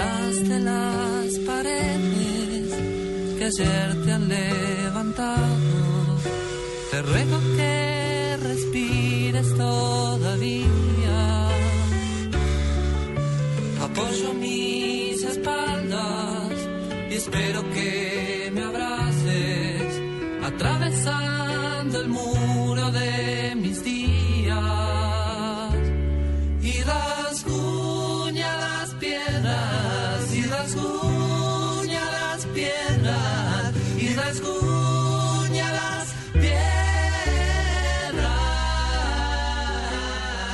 [0.00, 2.74] detrás de las paredes
[3.38, 5.56] que ayer te han levantado.
[6.90, 10.68] Te ruego que respires todavía.
[13.82, 16.52] Apoyo mis espaldas
[17.10, 20.00] y espero que me abraces
[20.44, 22.29] atravesando el muro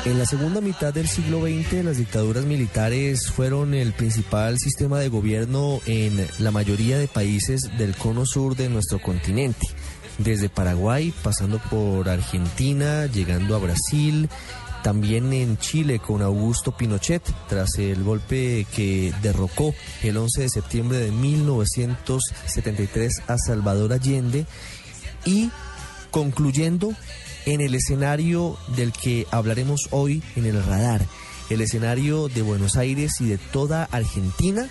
[0.06, 5.08] En la segunda mitad del siglo XX, las dictaduras militares fueron el principal sistema de
[5.08, 9.66] gobierno en la mayoría de países del cono sur de nuestro continente.
[10.18, 14.28] Desde Paraguay, pasando por Argentina, llegando a Brasil,
[14.86, 20.98] también en Chile con Augusto Pinochet, tras el golpe que derrocó el 11 de septiembre
[20.98, 24.46] de 1973 a Salvador Allende,
[25.24, 25.50] y
[26.12, 26.94] concluyendo
[27.46, 31.04] en el escenario del que hablaremos hoy en el radar,
[31.50, 34.68] el escenario de Buenos Aires y de toda Argentina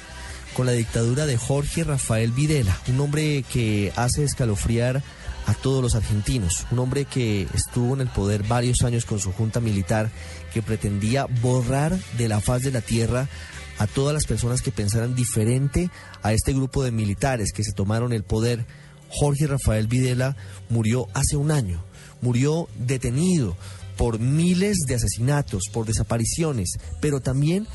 [0.54, 5.04] con la dictadura de Jorge Rafael Videla, un hombre que hace escalofriar
[5.46, 9.32] a todos los argentinos, un hombre que estuvo en el poder varios años con su
[9.32, 10.10] junta militar
[10.54, 13.30] que pretendía borrar de la faz de la tierra
[13.78, 15.90] a todas las personas que pensaran diferente
[16.24, 18.66] a este grupo de militares que se tomaron el poder.
[19.10, 20.36] Jorge Rafael Videla
[20.70, 21.84] murió hace un año,
[22.22, 23.56] murió detenido
[23.98, 27.68] por miles de asesinatos, por desapariciones, pero también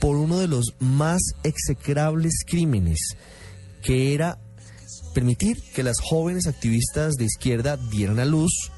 [0.00, 3.16] por uno de los más execrables crímenes,
[3.82, 4.38] que era
[5.14, 8.70] permitir que las jóvenes activistas de izquierda dieran a luz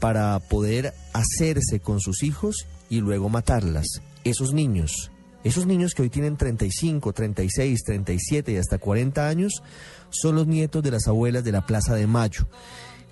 [0.00, 3.86] para poder hacerse con sus hijos y luego matarlas.
[4.24, 5.10] Esos niños,
[5.44, 9.62] esos niños que hoy tienen 35, 36, 37 y hasta 40 años,
[10.10, 12.48] son los nietos de las abuelas de la Plaza de Mayo,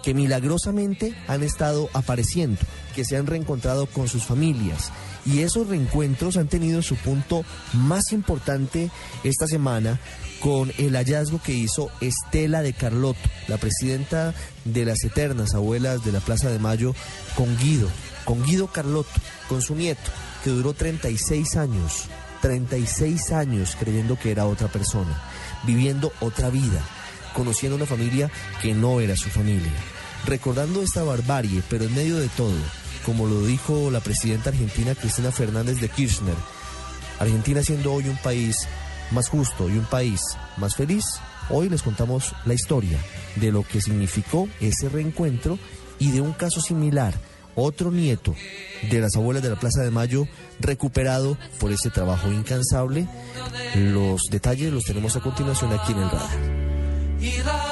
[0.04, 2.60] que milagrosamente han estado apareciendo,
[2.94, 4.92] que se han reencontrado con sus familias.
[5.24, 7.42] Y esos reencuentros han tenido su punto
[7.72, 8.90] más importante
[9.24, 9.98] esta semana
[10.40, 13.18] con el hallazgo que hizo Estela de Carlotto,
[13.48, 14.34] la presidenta
[14.66, 16.94] de las Eternas Abuelas de la Plaza de Mayo,
[17.34, 17.88] con Guido,
[18.26, 19.08] con Guido Carlotto,
[19.48, 20.10] con su nieto,
[20.42, 22.04] que duró 36 años,
[22.42, 25.18] 36 años creyendo que era otra persona,
[25.62, 26.82] viviendo otra vida,
[27.32, 28.30] conociendo una familia
[28.60, 29.72] que no era su familia,
[30.26, 32.56] recordando esta barbarie, pero en medio de todo,
[33.04, 36.34] como lo dijo la presidenta argentina Cristina Fernández de Kirchner,
[37.18, 38.56] Argentina siendo hoy un país
[39.10, 40.20] más justo y un país
[40.56, 41.04] más feliz,
[41.50, 42.98] hoy les contamos la historia
[43.36, 45.58] de lo que significó ese reencuentro
[45.98, 47.14] y de un caso similar,
[47.54, 48.34] otro nieto
[48.90, 50.26] de las abuelas de la Plaza de Mayo
[50.58, 53.06] recuperado por ese trabajo incansable.
[53.76, 57.63] Los detalles los tenemos a continuación aquí en el radar.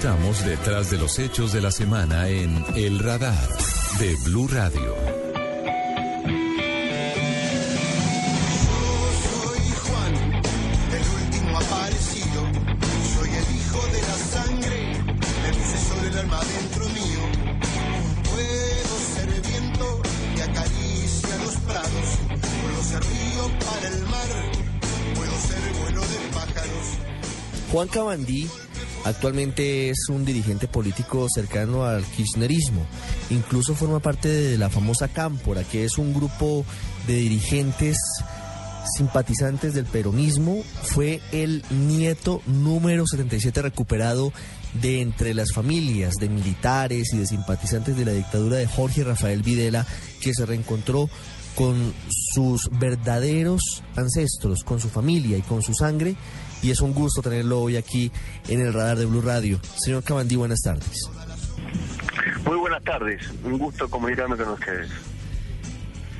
[0.00, 3.48] Estamos detrás de los hechos de la semana en El Radar
[3.98, 5.29] de Blue Radio.
[27.72, 28.48] Juan Cabandí
[29.04, 32.84] actualmente es un dirigente político cercano al kirchnerismo.
[33.30, 36.64] Incluso forma parte de la famosa Cámpora, que es un grupo
[37.06, 37.96] de dirigentes
[38.96, 40.64] simpatizantes del peronismo.
[40.82, 44.32] Fue el nieto número 77 recuperado
[44.74, 49.42] de entre las familias de militares y de simpatizantes de la dictadura de Jorge Rafael
[49.42, 49.86] Videla,
[50.20, 51.08] que se reencontró
[51.54, 51.92] con
[52.34, 56.16] sus verdaderos ancestros, con su familia y con su sangre.
[56.62, 58.10] Y es un gusto tenerlo hoy aquí
[58.48, 59.58] en el radar de Blue Radio.
[59.76, 61.08] Señor Cabandí, buenas tardes.
[62.44, 64.90] Muy buenas tardes, un gusto comunicarme con ustedes.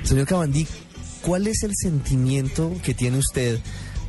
[0.03, 0.67] Señor Cabandí,
[1.21, 3.59] ¿cuál es el sentimiento que tiene usted,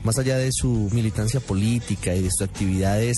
[0.05, 3.17] más allá de su militancia política y de sus actividades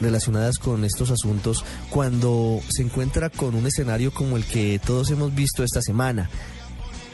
[0.00, 5.34] relacionadas con estos asuntos, cuando se encuentra con un escenario como el que todos hemos
[5.34, 6.30] visto esta semana?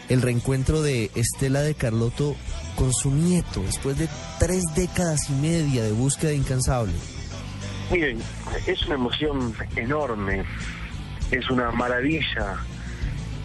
[0.08, 2.36] El reencuentro de Estela de Carlotto
[2.76, 4.08] con su nieto, después de
[4.38, 6.92] tres décadas y media de búsqueda incansable.
[7.90, 8.18] Miren,
[8.66, 10.44] es una emoción enorme,
[11.30, 12.56] es una maravilla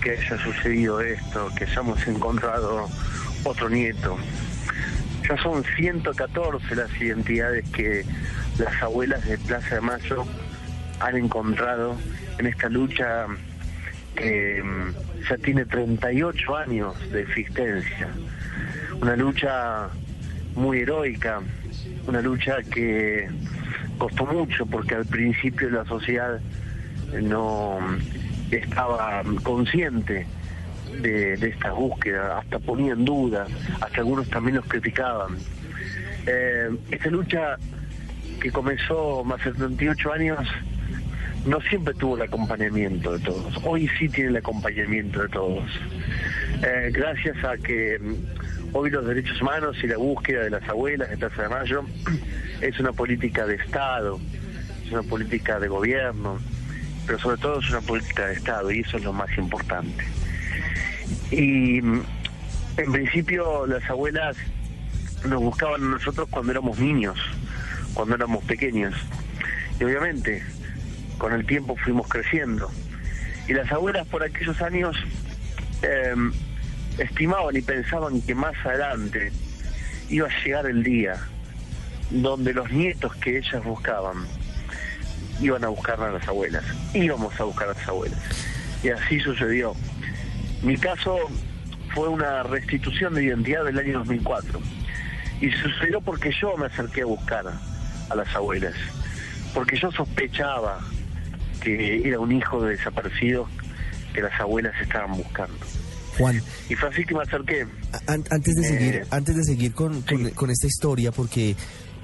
[0.01, 2.87] que haya sucedido esto, que hayamos encontrado
[3.43, 4.17] otro nieto.
[5.27, 8.05] Ya son 114 las identidades que
[8.57, 10.25] las abuelas de Plaza de Mayo
[10.99, 11.95] han encontrado
[12.37, 18.09] en esta lucha mm, ya tiene 38 años de existencia.
[19.01, 19.89] Una lucha
[20.55, 21.41] muy heroica,
[22.07, 23.29] una lucha que
[23.97, 26.39] costó mucho porque al principio la sociedad
[27.21, 27.79] no
[28.51, 30.27] estaba consciente
[31.01, 33.47] de, de esta búsqueda, hasta ponía en duda,
[33.79, 35.37] hasta algunos también los criticaban.
[36.27, 37.57] Eh, esta lucha
[38.41, 40.47] que comenzó más de 38 años
[41.45, 43.57] no siempre tuvo el acompañamiento de todos.
[43.63, 45.69] Hoy sí tiene el acompañamiento de todos.
[46.63, 51.09] Eh, gracias a que mm, hoy los derechos humanos y la búsqueda de las abuelas
[51.09, 51.83] de Plaza de Mayo
[52.61, 54.19] es una política de Estado,
[54.85, 56.39] es una política de gobierno,
[57.07, 60.05] pero sobre todo es una política de Estado y eso es lo más importante.
[61.31, 62.03] Y mm,
[62.77, 64.37] en principio las abuelas
[65.27, 67.17] nos buscaban a nosotros cuando éramos niños,
[67.95, 68.93] cuando éramos pequeños.
[69.79, 70.43] Y obviamente
[71.21, 72.71] con el tiempo fuimos creciendo.
[73.47, 74.97] Y las abuelas por aquellos años
[75.83, 76.15] eh,
[76.97, 79.31] estimaban y pensaban que más adelante
[80.09, 81.17] iba a llegar el día
[82.09, 84.25] donde los nietos que ellas buscaban
[85.39, 86.63] iban a buscar a las abuelas,
[86.95, 88.19] íbamos a buscar a las abuelas.
[88.81, 89.75] Y así sucedió.
[90.63, 91.19] Mi caso
[91.93, 94.59] fue una restitución de identidad del año 2004.
[95.39, 97.45] Y sucedió porque yo me acerqué a buscar
[98.09, 98.73] a las abuelas.
[99.53, 100.79] Porque yo sospechaba
[101.61, 103.47] que era un hijo de desaparecido
[104.13, 105.53] que las abuelas estaban buscando.
[106.17, 107.65] Juan, Y fue así que me acerqué.
[108.07, 110.31] an- antes de seguir, Eh, antes de seguir con, con- sí.
[110.33, 111.55] con esta historia, porque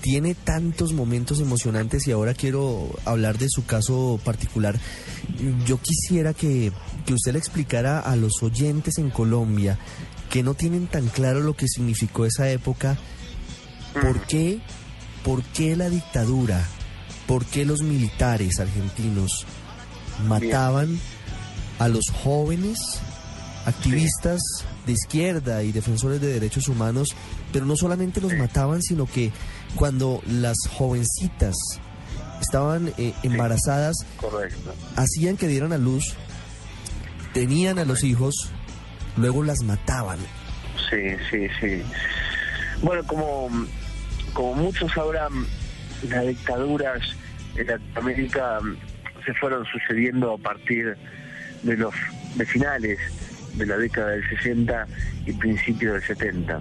[0.02, 4.80] tiene tantos momentos emocionantes y ahora quiero hablar de su caso particular.
[5.66, 6.72] Yo quisiera que,
[7.06, 9.78] que usted le explicara a los oyentes en Colombia
[10.30, 12.96] que no tienen tan claro lo que significó esa época,
[14.02, 14.60] ¿por qué,
[15.24, 16.64] por qué la dictadura,
[17.28, 19.46] por qué los militares argentinos
[20.28, 21.00] mataban
[21.80, 22.80] a los jóvenes
[23.66, 24.40] activistas
[24.86, 27.10] de izquierda y defensores de derechos humanos,
[27.52, 29.32] pero no solamente los mataban, sino que
[29.76, 31.56] cuando las jovencitas
[32.42, 34.74] estaban eh, embarazadas, Correcto.
[34.96, 36.16] hacían que dieran a luz,
[37.34, 38.52] tenían a los hijos,
[39.18, 40.20] luego las mataban.
[40.90, 41.82] Sí, sí, sí.
[42.82, 43.50] Bueno, como,
[44.34, 45.46] como muchos sabrán,
[46.10, 47.02] las dictaduras
[47.56, 48.60] en Latinoamérica
[49.26, 50.96] se fueron sucediendo a partir
[51.64, 51.94] de los
[52.36, 53.00] de finales
[53.56, 54.88] de la década del 60
[55.26, 56.60] y principios del 70.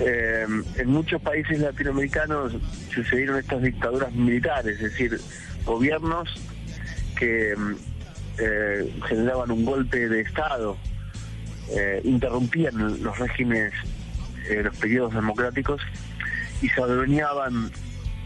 [0.00, 0.46] Eh,
[0.78, 2.54] en muchos países latinoamericanos
[2.94, 5.20] sucedieron estas dictaduras militares, es decir,
[5.64, 6.28] gobiernos
[7.18, 7.54] que
[8.38, 10.76] eh, generaban un golpe de Estado
[11.70, 13.72] eh, interrumpían los regímenes,
[14.62, 15.80] los periodos democráticos
[16.60, 17.70] y se adueñaban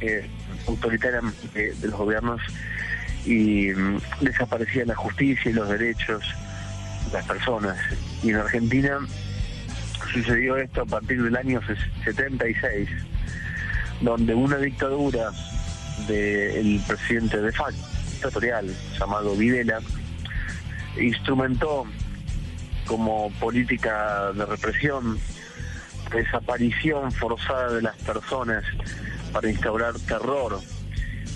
[0.00, 0.28] eh,
[1.54, 2.40] de los gobiernos
[3.25, 6.22] y mm, desaparecían la justicia y los derechos
[7.06, 7.76] de las personas.
[8.22, 8.98] Y en Argentina
[10.12, 12.88] sucedió esto a partir del año ses- 76,
[14.00, 15.31] donde una dictadura
[16.06, 17.81] del presidente de facto
[18.12, 19.81] dictatorial llamado Videla
[21.00, 21.84] instrumentó
[22.87, 25.19] como política de represión,
[26.12, 28.65] desaparición forzada de las personas
[29.36, 30.58] para instaurar terror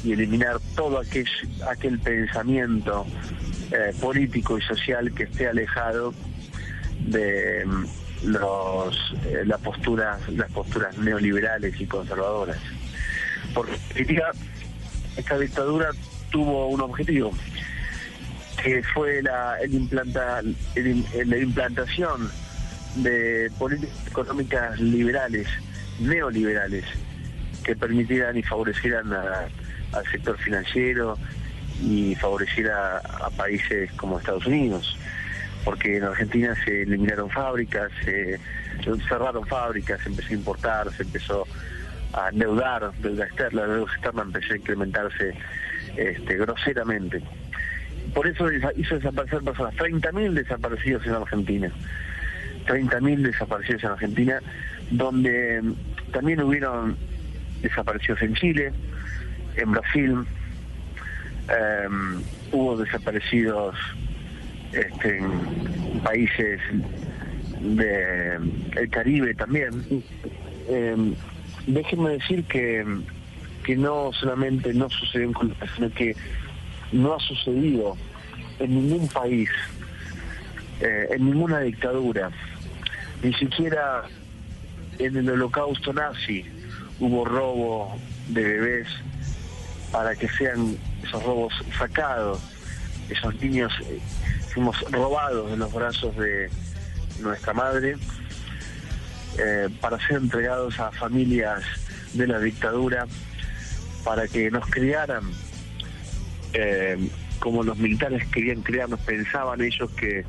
[0.03, 1.29] y eliminar todo aquel,
[1.69, 3.05] aquel pensamiento
[3.71, 6.15] eh, político y social que esté alejado
[7.01, 7.85] de mm,
[8.29, 12.57] los eh, las posturas las posturas neoliberales y conservadoras.
[13.53, 13.77] Porque
[15.19, 15.91] esta dictadura
[16.31, 17.33] tuvo un objetivo,
[18.63, 22.31] que fue la, el implanta, la implantación
[22.95, 25.49] de políticas económicas liberales,
[25.99, 26.87] neoliberales,
[27.65, 31.19] que permitieran y favorecieran al sector financiero
[31.83, 34.97] y favoreciera a países como Estados Unidos.
[35.65, 38.39] Porque en Argentina se eliminaron fábricas, se
[39.09, 41.47] cerraron fábricas, se empezó a importar, se empezó
[42.13, 45.35] a endeudar, deuda externa, la deuda externa empezó a incrementarse
[45.97, 47.23] este, groseramente.
[48.15, 51.71] Por eso hizo desaparecer personas, 30.000 desaparecidos en Argentina.
[52.67, 54.41] 30.000 desaparecidos en Argentina,
[54.91, 55.63] donde
[56.13, 56.97] también hubieron
[57.63, 58.73] desaparecidos en Chile,
[59.57, 60.25] en Brasil,
[61.49, 63.77] em, hubo desaparecidos
[64.73, 66.61] este, en países
[67.61, 69.71] del Caribe también.
[70.69, 71.15] Em,
[71.67, 72.85] déjenme decir que,
[73.65, 76.17] que no solamente no sucedió en Colombia, sino que
[76.93, 77.97] no ha sucedido
[78.59, 79.51] en ningún país,
[80.81, 82.31] eh, en ninguna dictadura,
[83.23, 84.05] ni siquiera
[84.99, 86.45] en el holocausto nazi
[87.01, 87.97] hubo robo
[88.29, 88.89] de bebés
[89.91, 92.41] para que sean esos robos sacados,
[93.09, 93.99] esos niños eh,
[94.53, 96.49] fuimos robados de los brazos de
[97.21, 97.97] nuestra madre
[99.39, 101.65] eh, para ser entregados a familias
[102.13, 103.07] de la dictadura,
[104.05, 105.23] para que nos criaran
[106.53, 106.99] eh,
[107.39, 110.25] como los militares querían criarnos, pensaban ellos que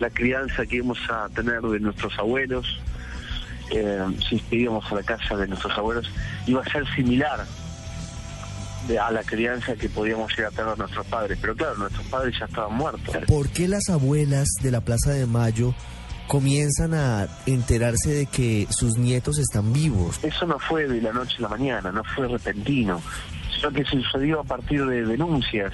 [0.00, 2.80] la crianza que íbamos a tener de nuestros abuelos,
[3.70, 6.10] eh, si íbamos a la casa de nuestros abuelos,
[6.46, 7.44] iba a ser similar
[8.88, 11.38] de- a la crianza que podíamos llegar a tener nuestros padres.
[11.40, 13.16] Pero claro, nuestros padres ya estaban muertos.
[13.26, 15.74] ¿Por qué las abuelas de la Plaza de Mayo
[16.28, 20.18] comienzan a enterarse de que sus nietos están vivos?
[20.22, 23.00] Eso no fue de la noche a la mañana, no fue repentino,
[23.54, 25.72] sino que sucedió a partir de denuncias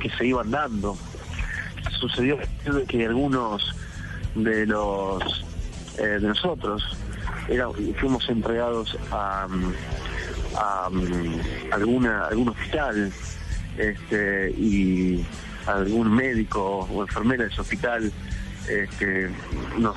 [0.00, 0.96] que se iban dando.
[1.98, 3.74] Sucedió a partir de que algunos
[4.34, 5.44] de los
[5.98, 6.82] eh, de nosotros
[7.98, 9.46] fuimos entregados a,
[11.70, 13.10] alguna algún hospital
[13.78, 15.24] este, y
[15.66, 18.12] algún médico o enfermera de ese hospital
[18.68, 19.30] este,
[19.78, 19.96] nos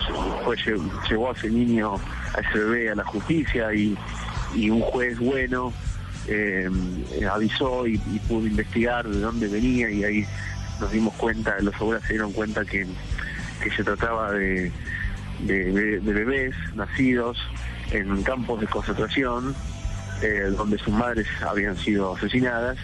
[1.09, 3.97] llevó a ese niño, a ese bebé a la justicia y,
[4.69, 5.73] un juez bueno
[6.27, 6.69] eh,
[7.29, 7.97] avisó y,
[8.27, 10.25] pudo investigar de dónde venía y ahí
[10.79, 12.87] nos dimos cuenta, los abuelos se dieron cuenta que
[13.75, 14.71] se trataba de,
[15.39, 17.38] de, bebés nacidos
[17.92, 19.56] en campos de concentración
[20.22, 22.77] eh, donde sus madres habían sido asesinadas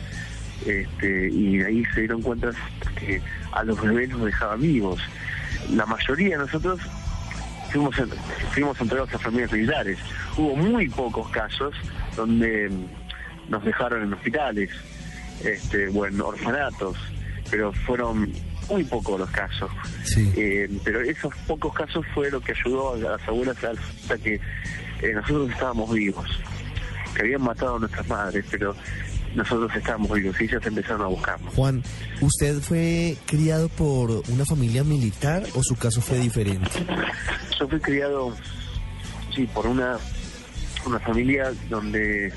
[0.66, 2.52] este, y ahí se dieron cuenta
[3.00, 5.00] que a los bebés los dejaban vivos.
[5.72, 6.80] La mayoría de nosotros
[7.72, 7.96] fuimos,
[8.52, 9.98] fuimos entregados a familias militares.
[10.38, 11.74] Hubo muy pocos casos
[12.16, 12.70] donde
[13.50, 14.70] nos dejaron en hospitales
[15.44, 16.98] este, o en orfanatos,
[17.50, 18.32] pero fueron
[18.70, 19.70] muy pocos los casos.
[20.04, 20.32] Sí.
[20.36, 25.14] Eh, pero esos pocos casos fue lo que ayudó a las abuelas a que eh,
[25.14, 26.28] nosotros estábamos vivos,
[27.16, 28.76] que habían matado a nuestras madres, pero
[29.36, 31.54] nosotros estábamos vivos y ellas empezaron a buscarnos.
[31.54, 31.84] Juan,
[32.22, 36.70] ¿usted fue criado por una familia militar o su caso fue diferente?
[37.60, 38.36] Yo fui criado,
[39.36, 39.98] sí, por una,
[40.86, 42.34] una familia donde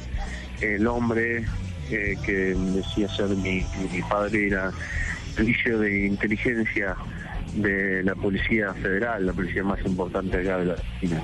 [0.61, 1.45] el hombre
[1.91, 4.73] eh, que decía ser mi, mi padre era
[5.35, 6.97] servicio de inteligencia
[7.55, 11.23] de la Policía Federal, la policía más importante acá de la Argentina.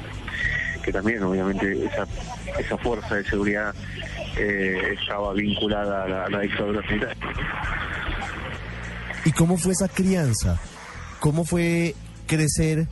[0.82, 2.06] Que también, obviamente, esa,
[2.58, 3.74] esa fuerza de seguridad
[4.38, 7.16] eh, estaba vinculada a la, a la dictadura militar.
[9.24, 10.58] ¿Y cómo fue esa crianza?
[11.18, 11.94] ¿Cómo fue
[12.26, 12.86] crecer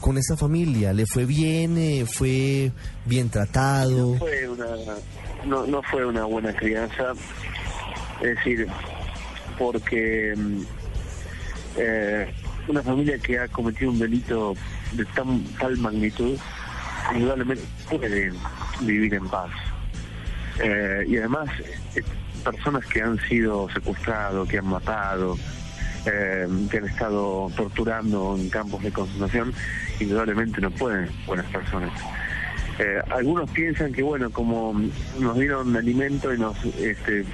[0.00, 0.92] con esa familia?
[0.92, 1.78] ¿Le fue bien?
[1.78, 2.72] Eh, ¿Fue
[3.06, 4.16] bien tratado?
[4.16, 4.66] fue una
[5.46, 7.12] no, no fue una buena crianza
[8.20, 8.68] es decir
[9.62, 10.62] porque mm,
[11.76, 12.34] eh,
[12.66, 14.54] una familia que ha cometido un delito
[14.92, 15.06] de
[15.58, 16.36] tal magnitud
[17.14, 18.32] indudablemente puede
[18.80, 19.50] vivir en paz.
[20.60, 21.48] Eh, y además
[21.94, 22.02] eh,
[22.42, 25.38] personas que han sido secuestrados que han matado
[26.04, 29.54] que han estado torturando en campos de concentración
[30.00, 31.92] indudablemente no pueden buenas personas.
[33.10, 34.74] Algunos piensan que, bueno, como
[35.20, 37.24] nos dieron alimento y nos este,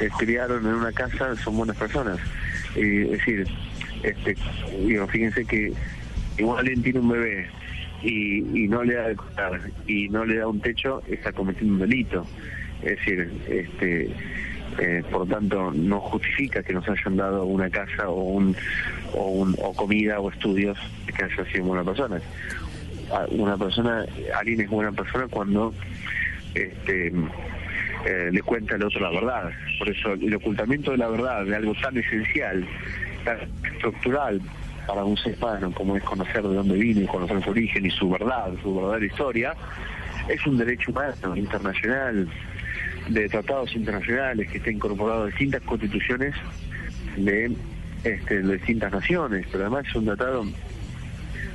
[0.00, 2.18] eh, criaron en una casa, son buenas personas.
[2.76, 3.46] Y, es decir,
[4.02, 4.36] este,
[4.86, 5.72] digo, fíjense que
[6.38, 7.48] igual alguien tiene un bebé
[8.02, 11.74] y, y no le da de comer y no le da un techo, está cometiendo
[11.74, 12.26] un delito.
[12.82, 14.10] Es decir, este,
[14.78, 18.56] eh, por tanto, no justifica que nos hayan dado una casa o, un,
[19.14, 20.78] o, un, o comida o estudios
[21.16, 22.20] que haya sido buena persona
[23.12, 25.74] a- una persona, alguien es buena persona cuando
[26.54, 27.12] este,
[28.04, 29.50] eh, le cuenta al otro la verdad.
[29.78, 32.66] Por eso el ocultamiento de la verdad, de algo tan esencial,
[33.24, 33.38] tan
[33.72, 34.40] estructural
[34.86, 35.36] para un ser
[35.74, 39.54] como es conocer de dónde vino conocer su origen y su verdad, su verdadera historia,
[40.28, 42.28] es un derecho humano internacional,
[43.08, 46.34] de tratados internacionales que está incorporado a distintas constituciones
[47.16, 47.52] de,
[48.04, 50.44] este, distintas naciones, pero además es un tratado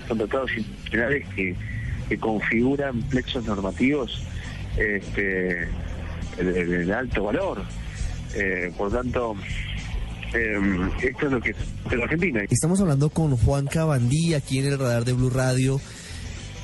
[0.08, 1.56] son tratados internacionales que,
[2.08, 4.26] que configuran plexos normativos
[4.78, 5.68] este,
[6.38, 7.64] de, alto valor.
[8.36, 9.36] Eh, por tanto,
[10.34, 10.60] eh,
[11.02, 12.42] esto es lo que es la Argentina.
[12.50, 15.80] Estamos hablando con Juan Cabandí aquí en el radar de Blue Radio,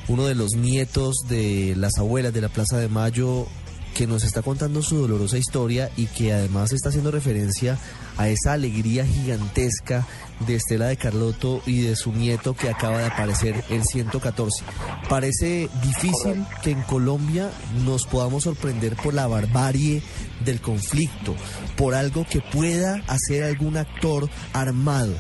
[0.08, 3.48] uno de los nietos de las abuelas de la Plaza de Mayo,
[3.94, 7.78] que nos está contando su dolorosa historia y que además está haciendo referencia
[8.18, 10.06] a esa alegría gigantesca
[10.46, 14.64] de Estela de Carlotto y de su nieto que acaba de aparecer el 114.
[15.10, 17.52] Parece difícil que en Colombia
[17.86, 20.02] nos podamos sorprender por la barbarie
[20.44, 21.36] del conflicto,
[21.78, 25.14] por algo que pueda hacer algún actor armado.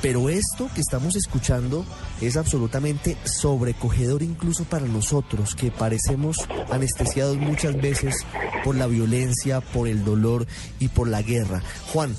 [0.00, 1.84] Pero esto que estamos escuchando
[2.20, 8.26] es absolutamente sobrecogedor incluso para nosotros, que parecemos anestesiados muchas veces
[8.62, 10.46] por la violencia, por el dolor
[10.78, 11.62] y por la guerra.
[11.92, 12.14] Juan,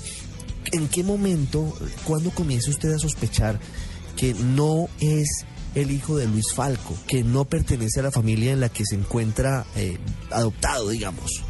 [0.72, 1.72] ¿en qué momento,
[2.04, 3.58] cuándo comienza usted a sospechar
[4.16, 8.60] que no es el hijo de Luis Falco, que no pertenece a la familia en
[8.60, 9.98] la que se encuentra eh,
[10.30, 11.42] adoptado, digamos?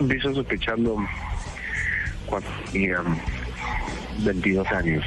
[0.00, 0.96] Empiezo sospechando
[2.26, 3.02] cuando tenía
[4.24, 5.04] 22 años.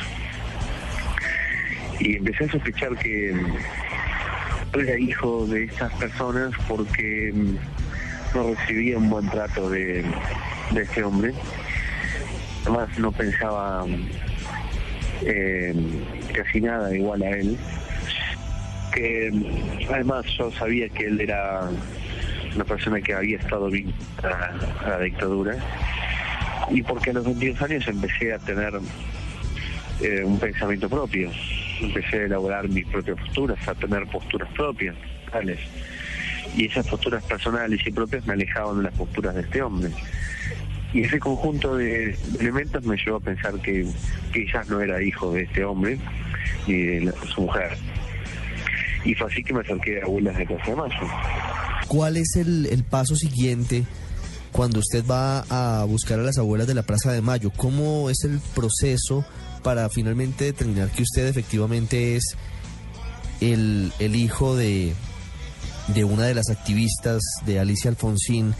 [1.99, 7.55] Y empecé a sospechar que mm, era hijo de estas personas porque mm,
[8.35, 10.03] no recibía un buen trato de,
[10.71, 11.33] de este hombre.
[12.63, 13.85] Además no pensaba
[15.25, 15.73] eh,
[16.33, 17.57] casi nada igual a él.
[18.93, 19.31] Que
[19.89, 21.69] además yo sabía que él era
[22.55, 25.55] una persona que había estado vinculada a la dictadura
[26.71, 28.73] y porque a los 22 años empecé a tener
[30.01, 31.31] eh, un pensamiento propio,
[31.81, 34.95] empecé a elaborar mis propias posturas, a tener posturas propias,
[35.31, 35.59] tales.
[36.55, 39.91] Y esas posturas personales y propias me alejaban de las posturas de este hombre.
[40.93, 43.86] Y ese conjunto de elementos me llevó a pensar que
[44.33, 46.00] quizás no era hijo de este hombre
[46.67, 47.77] ni de su mujer.
[49.05, 51.07] Y fue así que me acerqué a abuelas de Plaza de Mayo.
[51.88, 53.83] ¿Cuál es el, el paso siguiente
[54.51, 57.51] cuando usted va a buscar a las abuelas de la Plaza de Mayo?
[57.55, 59.24] ¿Cómo es el proceso
[59.63, 62.35] para finalmente determinar que usted efectivamente es
[63.41, 64.93] el, el hijo de,
[65.93, 68.53] de una de las activistas de Alicia Alfonsín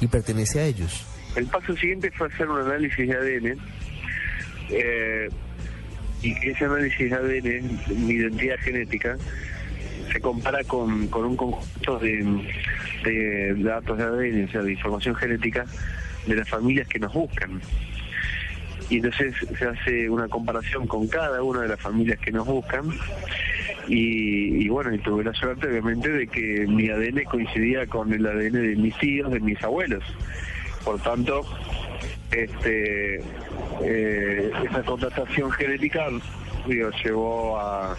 [0.00, 1.04] y pertenece a ellos?
[1.36, 3.58] El paso siguiente fue hacer un análisis de ADN
[4.70, 5.28] eh,
[6.22, 9.16] y que ese análisis de ADN, mi identidad genética,
[10.12, 12.24] se compara con, con un conjunto de,
[13.04, 15.66] de datos de ADN, o sea, de información genética
[16.26, 17.60] de las familias que nos buscan.
[18.88, 22.84] Y entonces se hace una comparación con cada una de las familias que nos buscan
[23.88, 28.24] y, y bueno, y tuve la suerte obviamente de que mi ADN coincidía con el
[28.26, 30.04] ADN de mis tíos, de mis abuelos.
[30.84, 31.44] Por tanto,
[32.30, 33.20] este,
[33.82, 36.08] eh, esa contratación genética
[36.66, 37.92] digo, llevó a,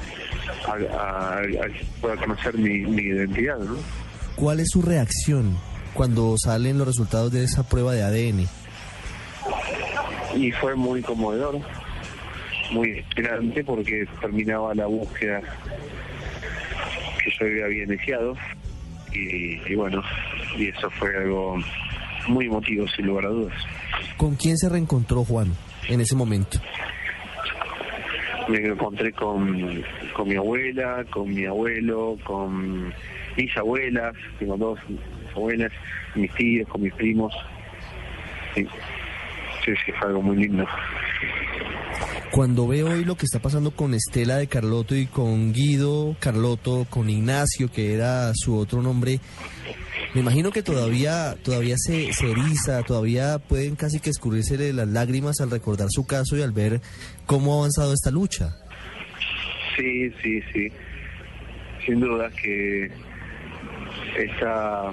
[0.68, 1.42] a,
[2.20, 3.60] conocer mi, mi identidad.
[3.60, 3.76] ¿no?
[4.36, 5.58] ¿Cuál es su reacción
[5.94, 8.48] cuando salen los resultados de esa prueba de ADN?
[10.38, 11.60] Y fue muy conmovedor,
[12.72, 15.42] muy inspirante porque terminaba la búsqueda
[17.24, 18.36] que yo había iniciado.
[19.12, 20.04] Y, y bueno,
[20.58, 21.58] y eso fue algo
[22.28, 23.64] muy emotivo, sin lugar a dudas.
[24.18, 25.54] ¿Con quién se reencontró Juan
[25.90, 26.60] en ese momento?
[28.48, 32.94] me encontré con, con mi abuela, con mi abuelo, con
[33.36, 34.80] mis abuelas, tengo dos
[35.36, 35.72] abuelas,
[36.16, 37.34] mis tíos, con mis primos.
[38.56, 38.66] Sí,
[40.00, 40.66] fue algo muy lindo.
[42.32, 46.86] Cuando veo hoy lo que está pasando con Estela de Carlotto y con Guido Carlotto,
[46.90, 49.20] con Ignacio, que era su otro nombre,
[50.14, 55.40] me imagino que todavía, todavía se, se eriza, todavía pueden casi que escurrirse las lágrimas
[55.42, 56.82] al recordar su caso y al ver
[57.26, 58.56] cómo ha avanzado esta lucha.
[59.76, 60.72] Sí, sí, sí.
[61.86, 62.92] Sin duda que
[64.18, 64.92] esta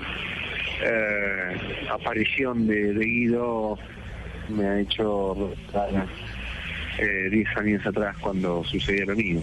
[0.83, 3.79] eh, aparición de, de Guido
[4.49, 6.09] me ha hecho recordar,
[6.99, 9.43] eh, 10 años atrás cuando sucedió lo mío.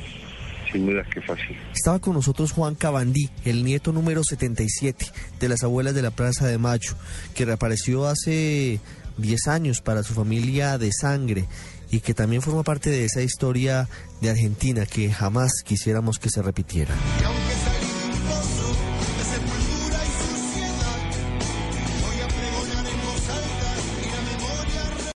[0.72, 1.54] Sin duda que fue así.
[1.74, 5.06] Estaba con nosotros Juan Cabandí, el nieto número 77
[5.40, 6.94] de las abuelas de la Plaza de Mayo,
[7.36, 8.80] que reapareció hace
[9.18, 11.46] 10 años para su familia de sangre
[11.92, 13.90] y que también forma parte de esa historia
[14.22, 16.96] de Argentina que jamás quisiéramos que se repitiera.